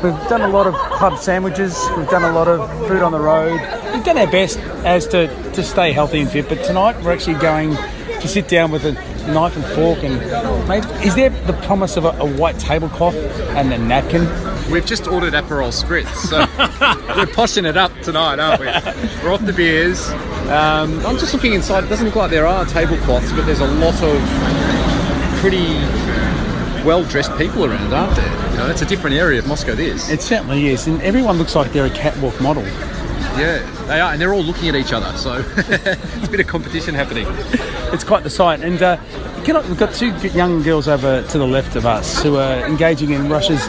we've 0.02 0.28
done 0.30 0.40
a 0.40 0.48
lot 0.48 0.66
of 0.66 0.74
club 0.74 1.18
sandwiches. 1.18 1.78
We've 1.94 2.08
done 2.08 2.24
a 2.24 2.32
lot 2.32 2.48
of 2.48 2.66
food 2.88 3.02
on 3.02 3.12
the 3.12 3.20
road. 3.20 3.60
We've 3.92 4.02
done 4.02 4.16
our 4.16 4.30
best 4.30 4.58
as 4.86 5.06
to, 5.08 5.26
to 5.52 5.62
stay 5.62 5.92
healthy 5.92 6.20
and 6.20 6.30
fit. 6.30 6.48
But 6.48 6.64
tonight 6.64 7.02
we're 7.02 7.12
actually 7.12 7.38
going 7.38 7.76
to 7.76 8.28
sit 8.28 8.48
down 8.48 8.70
with 8.70 8.86
a 8.86 8.92
knife 9.30 9.56
and 9.56 9.64
fork. 9.74 10.02
And 10.02 10.16
mate, 10.66 10.86
is 11.04 11.14
there 11.16 11.28
the 11.28 11.52
promise 11.64 11.98
of 11.98 12.06
a, 12.06 12.10
a 12.12 12.24
white 12.24 12.58
tablecloth 12.58 13.16
and 13.56 13.70
a 13.74 13.78
napkin? 13.78 14.22
We've 14.70 14.86
just 14.86 15.08
ordered 15.08 15.34
Aperol 15.34 15.72
Spritz, 15.72 16.14
so 16.28 16.38
we're 17.16 17.26
poshing 17.26 17.68
it 17.68 17.76
up 17.76 17.92
tonight, 18.02 18.38
aren't 18.38 18.60
we? 18.60 18.66
We're 19.24 19.32
off 19.34 19.44
the 19.44 19.52
beers. 19.52 20.08
Um, 20.48 21.04
I'm 21.04 21.18
just 21.18 21.34
looking 21.34 21.54
inside. 21.54 21.82
It 21.82 21.88
doesn't 21.88 22.06
look 22.06 22.14
like 22.14 22.30
there 22.30 22.46
are 22.46 22.64
tablecloths, 22.64 23.32
but 23.32 23.46
there's 23.46 23.58
a 23.60 23.66
lot 23.66 24.00
of 24.00 24.20
pretty 25.40 25.66
well-dressed 26.84 27.36
people 27.36 27.64
around, 27.64 27.92
aren't 27.92 28.14
there? 28.14 28.50
You 28.52 28.56
know, 28.58 28.70
it's 28.70 28.82
a 28.82 28.86
different 28.86 29.16
area 29.16 29.40
of 29.40 29.48
Moscow. 29.48 29.74
This, 29.74 30.08
It 30.08 30.22
certainly 30.22 30.68
is, 30.68 30.86
and 30.86 31.02
everyone 31.02 31.36
looks 31.36 31.56
like 31.56 31.72
they're 31.72 31.86
a 31.86 31.90
catwalk 31.90 32.40
model. 32.40 32.64
Yeah, 33.40 33.84
they 33.86 34.00
are, 34.00 34.12
and 34.12 34.20
they're 34.20 34.34
all 34.34 34.42
looking 34.42 34.68
at 34.68 34.76
each 34.76 34.92
other. 34.92 35.16
So 35.16 35.44
it's 35.56 36.28
a 36.28 36.30
bit 36.30 36.40
of 36.40 36.46
competition 36.46 36.94
happening. 36.94 37.26
It's 37.92 38.04
quite 38.04 38.22
the 38.22 38.30
sight. 38.30 38.60
And 38.60 38.80
uh, 38.82 38.96
I, 39.46 39.68
we've 39.68 39.78
got 39.78 39.94
two 39.94 40.14
young 40.28 40.62
girls 40.62 40.86
over 40.86 41.22
to 41.22 41.38
the 41.38 41.46
left 41.46 41.76
of 41.76 41.86
us 41.86 42.22
who 42.22 42.36
are 42.36 42.64
engaging 42.66 43.10
in 43.10 43.28
Russia's 43.28 43.66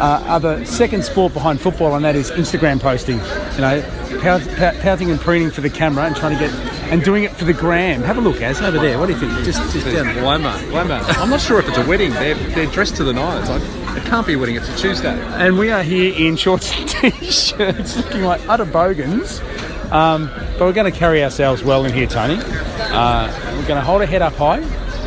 uh, 0.00 0.22
other 0.26 0.64
second 0.64 1.04
sport 1.04 1.32
behind 1.32 1.60
football, 1.60 1.94
and 1.94 2.04
that 2.04 2.16
is 2.16 2.30
Instagram 2.32 2.80
posting. 2.80 3.18
You 3.54 3.60
know, 3.60 4.20
pout, 4.20 4.42
pout, 4.56 4.74
pouting 4.80 5.10
and 5.10 5.20
preening 5.20 5.50
for 5.50 5.60
the 5.60 5.70
camera 5.70 6.04
and 6.04 6.16
trying 6.16 6.36
to 6.36 6.44
get 6.44 6.52
and 6.92 7.02
doing 7.02 7.24
it 7.24 7.30
for 7.32 7.44
the 7.44 7.54
gram. 7.54 8.02
Have 8.02 8.18
a 8.18 8.20
look, 8.20 8.42
Az, 8.42 8.60
over 8.60 8.78
there. 8.78 8.98
What 8.98 9.06
do 9.06 9.14
you 9.14 9.18
think? 9.18 9.32
Just, 9.44 9.72
just 9.72 9.86
down. 9.86 10.12
Glamour, 10.14 10.58
glamour. 10.68 11.00
I'm 11.08 11.30
not 11.30 11.40
sure 11.40 11.58
if 11.58 11.68
it's 11.68 11.78
a 11.78 11.86
wedding. 11.86 12.10
They're, 12.10 12.34
they're 12.34 12.66
dressed 12.66 12.96
to 12.96 13.04
the 13.04 13.12
nines. 13.12 13.48
It 13.96 14.04
can't 14.04 14.26
be 14.26 14.34
a 14.34 14.38
wedding. 14.38 14.56
It's 14.56 14.68
a 14.68 14.76
Tuesday. 14.76 15.18
And 15.34 15.58
we 15.58 15.70
are 15.70 15.82
here 15.82 16.14
in 16.14 16.36
shorts 16.36 16.72
and 16.78 16.88
t-shirts, 17.20 17.96
looking 17.96 18.22
like 18.22 18.46
utter 18.48 18.64
bogans. 18.64 19.40
Um, 19.90 20.30
but 20.52 20.60
we're 20.60 20.72
going 20.72 20.90
to 20.90 20.98
carry 20.98 21.22
ourselves 21.22 21.62
well 21.62 21.84
in 21.84 21.92
here, 21.92 22.06
Tony. 22.06 22.38
Uh, 22.40 23.30
we're 23.56 23.68
going 23.68 23.78
to 23.78 23.82
hold 23.82 24.00
our 24.00 24.06
head 24.06 24.22
up 24.22 24.34
high. 24.34 24.60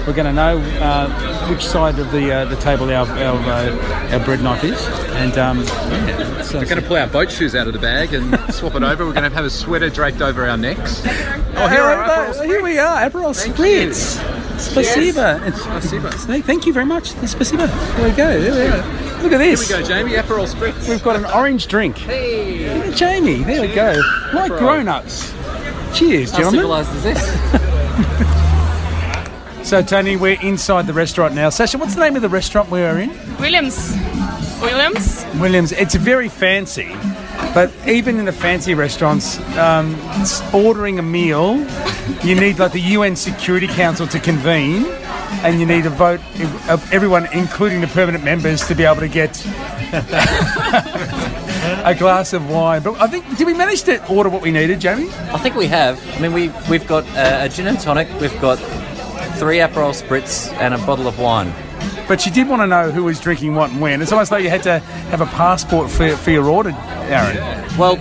We're 0.05 0.13
going 0.13 0.27
to 0.27 0.33
know 0.33 0.59
uh, 0.81 1.49
which 1.49 1.65
side 1.65 1.97
of 1.97 2.11
the 2.11 2.31
uh, 2.31 2.45
the 2.45 2.57
table 2.57 2.91
our 2.91 3.07
our, 3.07 3.37
uh, 3.37 4.13
our 4.13 4.23
bread 4.23 4.39
knife 4.39 4.63
is, 4.63 4.79
and 5.15 5.35
um, 5.39 5.63
yeah, 5.63 6.43
so, 6.43 6.59
We're 6.59 6.65
going 6.65 6.79
to 6.79 6.87
pull 6.87 6.97
our 6.97 7.07
boat 7.07 7.31
shoes 7.31 7.55
out 7.55 7.65
of 7.65 7.73
the 7.73 7.79
bag 7.79 8.13
and 8.13 8.37
swap 8.53 8.75
it 8.75 8.83
over. 8.83 9.03
We're 9.03 9.13
going 9.13 9.27
to 9.27 9.35
have 9.35 9.45
a 9.45 9.49
sweater 9.49 9.89
draped 9.89 10.21
over 10.21 10.47
our 10.47 10.57
necks. 10.57 11.01
Oh, 11.03 11.67
here 11.67 11.81
are 11.81 12.05
Aperol 12.05 12.33
Aperol 12.33 12.45
here 12.45 12.61
we 12.61 12.77
are, 12.77 13.09
Aperol 13.09 13.33
Spritz. 13.33 14.34
Spasiba. 14.57 15.39
Spasiba. 15.51 16.07
It's- 16.07 16.45
Thank 16.45 16.65
you 16.65 16.73
very 16.73 16.85
much. 16.85 17.11
Spasiba. 17.13 17.67
There 17.97 18.09
we 18.09 18.15
go. 18.15 18.39
There 18.39 18.65
we 18.65 18.71
go. 18.71 19.23
Look 19.23 19.33
at 19.33 19.41
Here 19.41 19.51
this. 19.55 19.67
we 19.69 19.75
go, 19.75 19.81
Jamie. 19.81 20.11
Aperol 20.13 20.47
Spritz. 20.47 20.87
We've 20.87 21.03
got 21.03 21.15
an 21.15 21.25
orange 21.25 21.67
drink. 21.67 21.97
Hey. 21.97 22.91
Jamie, 22.95 23.43
there 23.43 23.61
we 23.61 23.73
go. 23.73 23.99
Like 24.33 24.51
Aperol. 24.51 24.57
grown-ups. 24.59 25.33
Cheers, 25.93 26.31
How 26.31 26.37
gentlemen. 26.37 26.59
civilized 26.61 26.95
is 26.95 27.03
this? 27.03 28.41
So, 29.63 29.81
Tony, 29.81 30.15
we're 30.15 30.39
inside 30.41 30.85
the 30.85 30.93
restaurant 30.93 31.33
now. 31.33 31.49
Sasha, 31.49 31.79
what's 31.79 31.95
the 31.95 32.01
name 32.01 32.15
of 32.15 32.21
the 32.21 32.29
restaurant 32.29 32.69
we 32.69 32.81
are 32.81 32.99
in? 32.99 33.09
Williams. 33.39 33.95
Williams? 34.61 35.25
Williams. 35.39 35.71
It's 35.71 35.95
very 35.95 36.29
fancy. 36.29 36.95
But 37.53 37.71
even 37.87 38.19
in 38.19 38.25
the 38.25 38.33
fancy 38.33 38.73
restaurants, 38.73 39.39
um, 39.57 39.95
ordering 40.53 40.99
a 40.99 41.01
meal, 41.01 41.57
you 42.23 42.35
need 42.35 42.59
like 42.59 42.73
the 42.73 42.81
UN 42.81 43.15
Security 43.15 43.67
Council 43.67 44.07
to 44.07 44.19
convene, 44.19 44.85
and 45.43 45.59
you 45.59 45.65
need 45.65 45.85
a 45.85 45.89
vote 45.89 46.19
of 46.69 46.91
everyone, 46.91 47.27
including 47.33 47.81
the 47.81 47.87
permanent 47.87 48.23
members, 48.23 48.67
to 48.67 48.75
be 48.75 48.83
able 48.83 48.99
to 48.99 49.07
get 49.07 49.45
a 51.85 51.95
glass 51.97 52.33
of 52.33 52.49
wine. 52.49 52.83
But 52.83 52.99
I 52.99 53.07
think 53.07 53.37
did 53.37 53.47
we 53.47 53.53
manage 53.53 53.83
to 53.83 54.05
order 54.07 54.29
what 54.29 54.41
we 54.41 54.51
needed, 54.51 54.81
Jamie? 54.81 55.09
I 55.31 55.37
think 55.37 55.55
we 55.55 55.67
have. 55.67 55.97
I 56.17 56.19
mean, 56.19 56.33
we 56.33 56.51
we've 56.69 56.87
got 56.87 57.05
uh, 57.15 57.39
a 57.41 57.49
gin 57.49 57.67
and 57.67 57.79
tonic. 57.79 58.09
We've 58.19 58.39
got 58.41 58.57
three 59.37 59.57
Aperol 59.57 59.93
spritz 59.93 60.51
and 60.53 60.73
a 60.73 60.77
bottle 60.79 61.07
of 61.07 61.19
wine. 61.19 61.53
But 62.07 62.21
she 62.21 62.29
did 62.29 62.47
want 62.47 62.61
to 62.61 62.67
know 62.67 62.91
who 62.91 63.03
was 63.03 63.19
drinking 63.19 63.55
what 63.55 63.71
and 63.71 63.81
when. 63.81 64.01
It's 64.01 64.11
almost 64.11 64.31
like 64.31 64.43
you 64.43 64.49
had 64.49 64.63
to 64.63 64.79
have 64.79 65.21
a 65.21 65.25
passport 65.25 65.89
for, 65.89 66.15
for 66.15 66.31
your 66.31 66.45
order, 66.45 66.69
Aaron. 66.69 67.77
Well, 67.77 67.97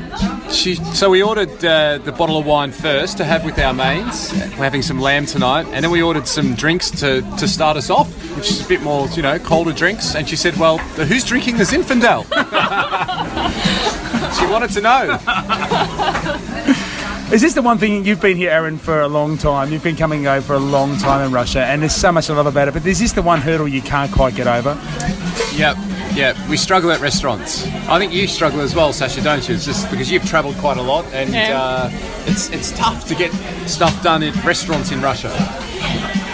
she, 0.50 0.74
so 0.74 1.10
we 1.10 1.22
ordered 1.22 1.64
uh, 1.64 1.98
the 1.98 2.12
bottle 2.12 2.38
of 2.38 2.46
wine 2.46 2.70
first 2.70 3.16
to 3.16 3.24
have 3.24 3.44
with 3.44 3.58
our 3.58 3.72
mains. 3.72 4.32
We're 4.32 4.64
having 4.64 4.82
some 4.82 5.00
lamb 5.00 5.26
tonight, 5.26 5.66
and 5.70 5.82
then 5.82 5.90
we 5.90 6.02
ordered 6.02 6.28
some 6.28 6.54
drinks 6.54 6.90
to, 7.00 7.22
to 7.38 7.48
start 7.48 7.76
us 7.76 7.90
off, 7.90 8.08
which 8.36 8.50
is 8.50 8.64
a 8.64 8.68
bit 8.68 8.82
more, 8.82 9.08
you 9.08 9.22
know, 9.22 9.38
colder 9.38 9.72
drinks. 9.72 10.14
And 10.14 10.28
she 10.28 10.36
said, 10.36 10.56
"Well, 10.56 10.78
who's 10.78 11.24
drinking 11.24 11.56
the 11.56 11.64
Zinfandel?" 11.64 12.24
she 14.38 14.46
wanted 14.46 14.70
to 14.70 14.80
know. 14.80 16.80
Is 17.34 17.40
this 17.42 17.54
the 17.54 17.62
one 17.62 17.78
thing 17.78 18.04
you've 18.04 18.20
been 18.20 18.36
here, 18.36 18.48
Aaron, 18.50 18.78
for 18.78 19.00
a 19.00 19.08
long 19.08 19.36
time? 19.36 19.72
You've 19.72 19.82
been 19.82 19.96
coming 19.96 20.28
over 20.28 20.40
for 20.46 20.54
a 20.54 20.58
long 20.60 20.96
time 20.98 21.26
in 21.26 21.32
Russia, 21.32 21.64
and 21.64 21.82
there's 21.82 21.92
so 21.92 22.12
much 22.12 22.30
I 22.30 22.34
love 22.34 22.46
about 22.46 22.68
it. 22.68 22.74
But 22.74 22.86
is 22.86 23.00
this 23.00 23.10
the 23.12 23.22
one 23.22 23.40
hurdle 23.40 23.66
you 23.66 23.82
can't 23.82 24.12
quite 24.12 24.36
get 24.36 24.46
over? 24.46 24.78
Yep, 25.56 25.76
yep. 26.14 26.36
We 26.48 26.56
struggle 26.56 26.92
at 26.92 27.00
restaurants. 27.00 27.66
I 27.88 27.98
think 27.98 28.12
you 28.12 28.28
struggle 28.28 28.60
as 28.60 28.76
well, 28.76 28.92
Sasha, 28.92 29.20
don't 29.20 29.48
you? 29.48 29.56
It's 29.56 29.64
just 29.64 29.90
because 29.90 30.12
you've 30.12 30.24
travelled 30.24 30.54
quite 30.58 30.76
a 30.76 30.82
lot, 30.82 31.06
and 31.12 31.30
Yeah. 31.34 31.60
uh, 31.60 31.90
it's 32.26 32.50
it's 32.50 32.70
tough 32.70 33.04
to 33.08 33.16
get 33.16 33.32
stuff 33.68 34.00
done 34.00 34.22
in 34.22 34.32
restaurants 34.42 34.92
in 34.92 35.02
Russia. 35.02 35.30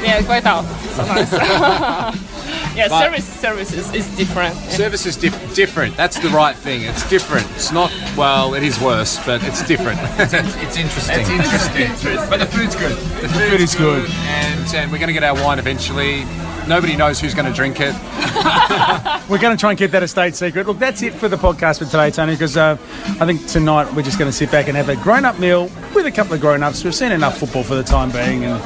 Yeah, 0.05 0.21
quite 0.23 0.43
tough 0.43 0.67
sometimes. 0.93 2.27
Yeah, 2.75 2.89
But- 2.89 3.03
service 3.05 3.25
service 3.41 3.73
is, 3.73 3.93
is 3.95 4.17
different. 4.17 4.55
Service 4.57 5.07
is 5.07 5.17
diff- 5.17 5.55
different. 5.55 5.97
That's 5.97 6.19
the 6.19 6.29
right 6.31 6.57
thing. 6.57 6.83
It's 6.83 7.09
different. 7.09 7.47
It's 7.53 7.73
not 7.73 7.91
well. 8.17 8.55
It 8.55 8.63
is 8.63 8.81
worse, 8.81 9.19
but 9.27 9.43
it's 9.45 9.63
different. 9.67 9.99
It's 10.21 10.77
interesting. 10.77 11.21
It's 11.21 11.29
interesting, 11.31 12.17
but 12.31 12.39
the 12.39 12.47
food's 12.47 12.77
good. 12.77 12.97
The 13.21 13.29
food 13.29 13.61
is 13.61 13.75
good. 13.75 14.09
and, 14.11 14.75
and 14.75 14.93
we're 14.93 14.99
going 14.99 15.09
to 15.09 15.13
get 15.13 15.25
our 15.25 15.35
wine 15.35 15.59
eventually. 15.59 16.25
Nobody 16.69 16.95
knows 16.95 17.19
who's 17.21 17.35
going 17.35 17.47
to 17.47 17.53
drink 17.53 17.79
it. 17.81 17.95
We're 19.29 19.39
going 19.39 19.57
to 19.57 19.61
try 19.61 19.71
and 19.71 19.79
keep 19.79 19.91
that 19.93 20.03
a 20.03 20.09
state 20.09 20.37
secret. 20.37 20.67
Look, 20.67 20.79
that's 20.79 21.03
it 21.03 21.15
for 21.15 21.27
the 21.29 21.37
podcast 21.37 21.79
for 21.79 21.85
today, 21.87 22.11
Tony, 22.11 22.33
because 22.33 22.57
uh, 22.57 22.77
I 23.21 23.27
think 23.27 23.47
tonight 23.47 23.93
we're 23.95 24.03
just 24.03 24.19
going 24.19 24.31
to 24.31 24.37
sit 24.37 24.51
back 24.53 24.69
and 24.69 24.77
have 24.77 24.89
a 24.89 24.97
grown 24.97 25.25
up 25.25 25.39
meal 25.39 25.71
with 25.95 26.07
a 26.07 26.13
couple 26.13 26.35
of 26.35 26.41
grown 26.41 26.63
ups. 26.63 26.85
We've 26.85 26.95
seen 26.95 27.13
enough 27.13 27.39
football 27.39 27.63
for 27.65 27.75
the 27.77 27.83
time 27.83 28.11
being, 28.11 28.45
and 28.45 28.61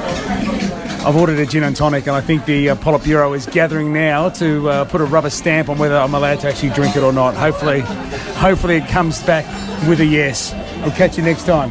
I've 1.05 1.15
ordered 1.15 1.37
a 1.37 1.45
gin 1.45 1.61
and 1.61 1.75
tonic, 1.75 2.07
and 2.07 2.15
I 2.15 2.21
think 2.21 2.45
the 2.45 2.69
uh, 2.69 2.75
Politburo 2.77 3.37
is 3.37 3.45
gathering 3.45 3.93
now 3.93 4.29
to 4.29 4.69
uh, 4.69 4.85
put 4.85 5.01
a 5.01 5.05
rubber 5.05 5.29
stamp 5.29 5.69
on 5.69 5.77
whether 5.77 5.95
I'm 5.95 6.15
allowed 6.15 6.39
to 6.39 6.47
actually 6.47 6.71
drink 6.71 6.95
it 6.95 7.03
or 7.03 7.13
not. 7.13 7.35
Hopefully, 7.35 7.81
hopefully 7.81 8.77
it 8.77 8.87
comes 8.87 9.21
back 9.21 9.45
with 9.87 9.99
a 9.99 10.05
yes. 10.05 10.51
We'll 10.81 10.89
catch 10.93 11.15
you 11.15 11.23
next 11.23 11.45
time. 11.45 11.69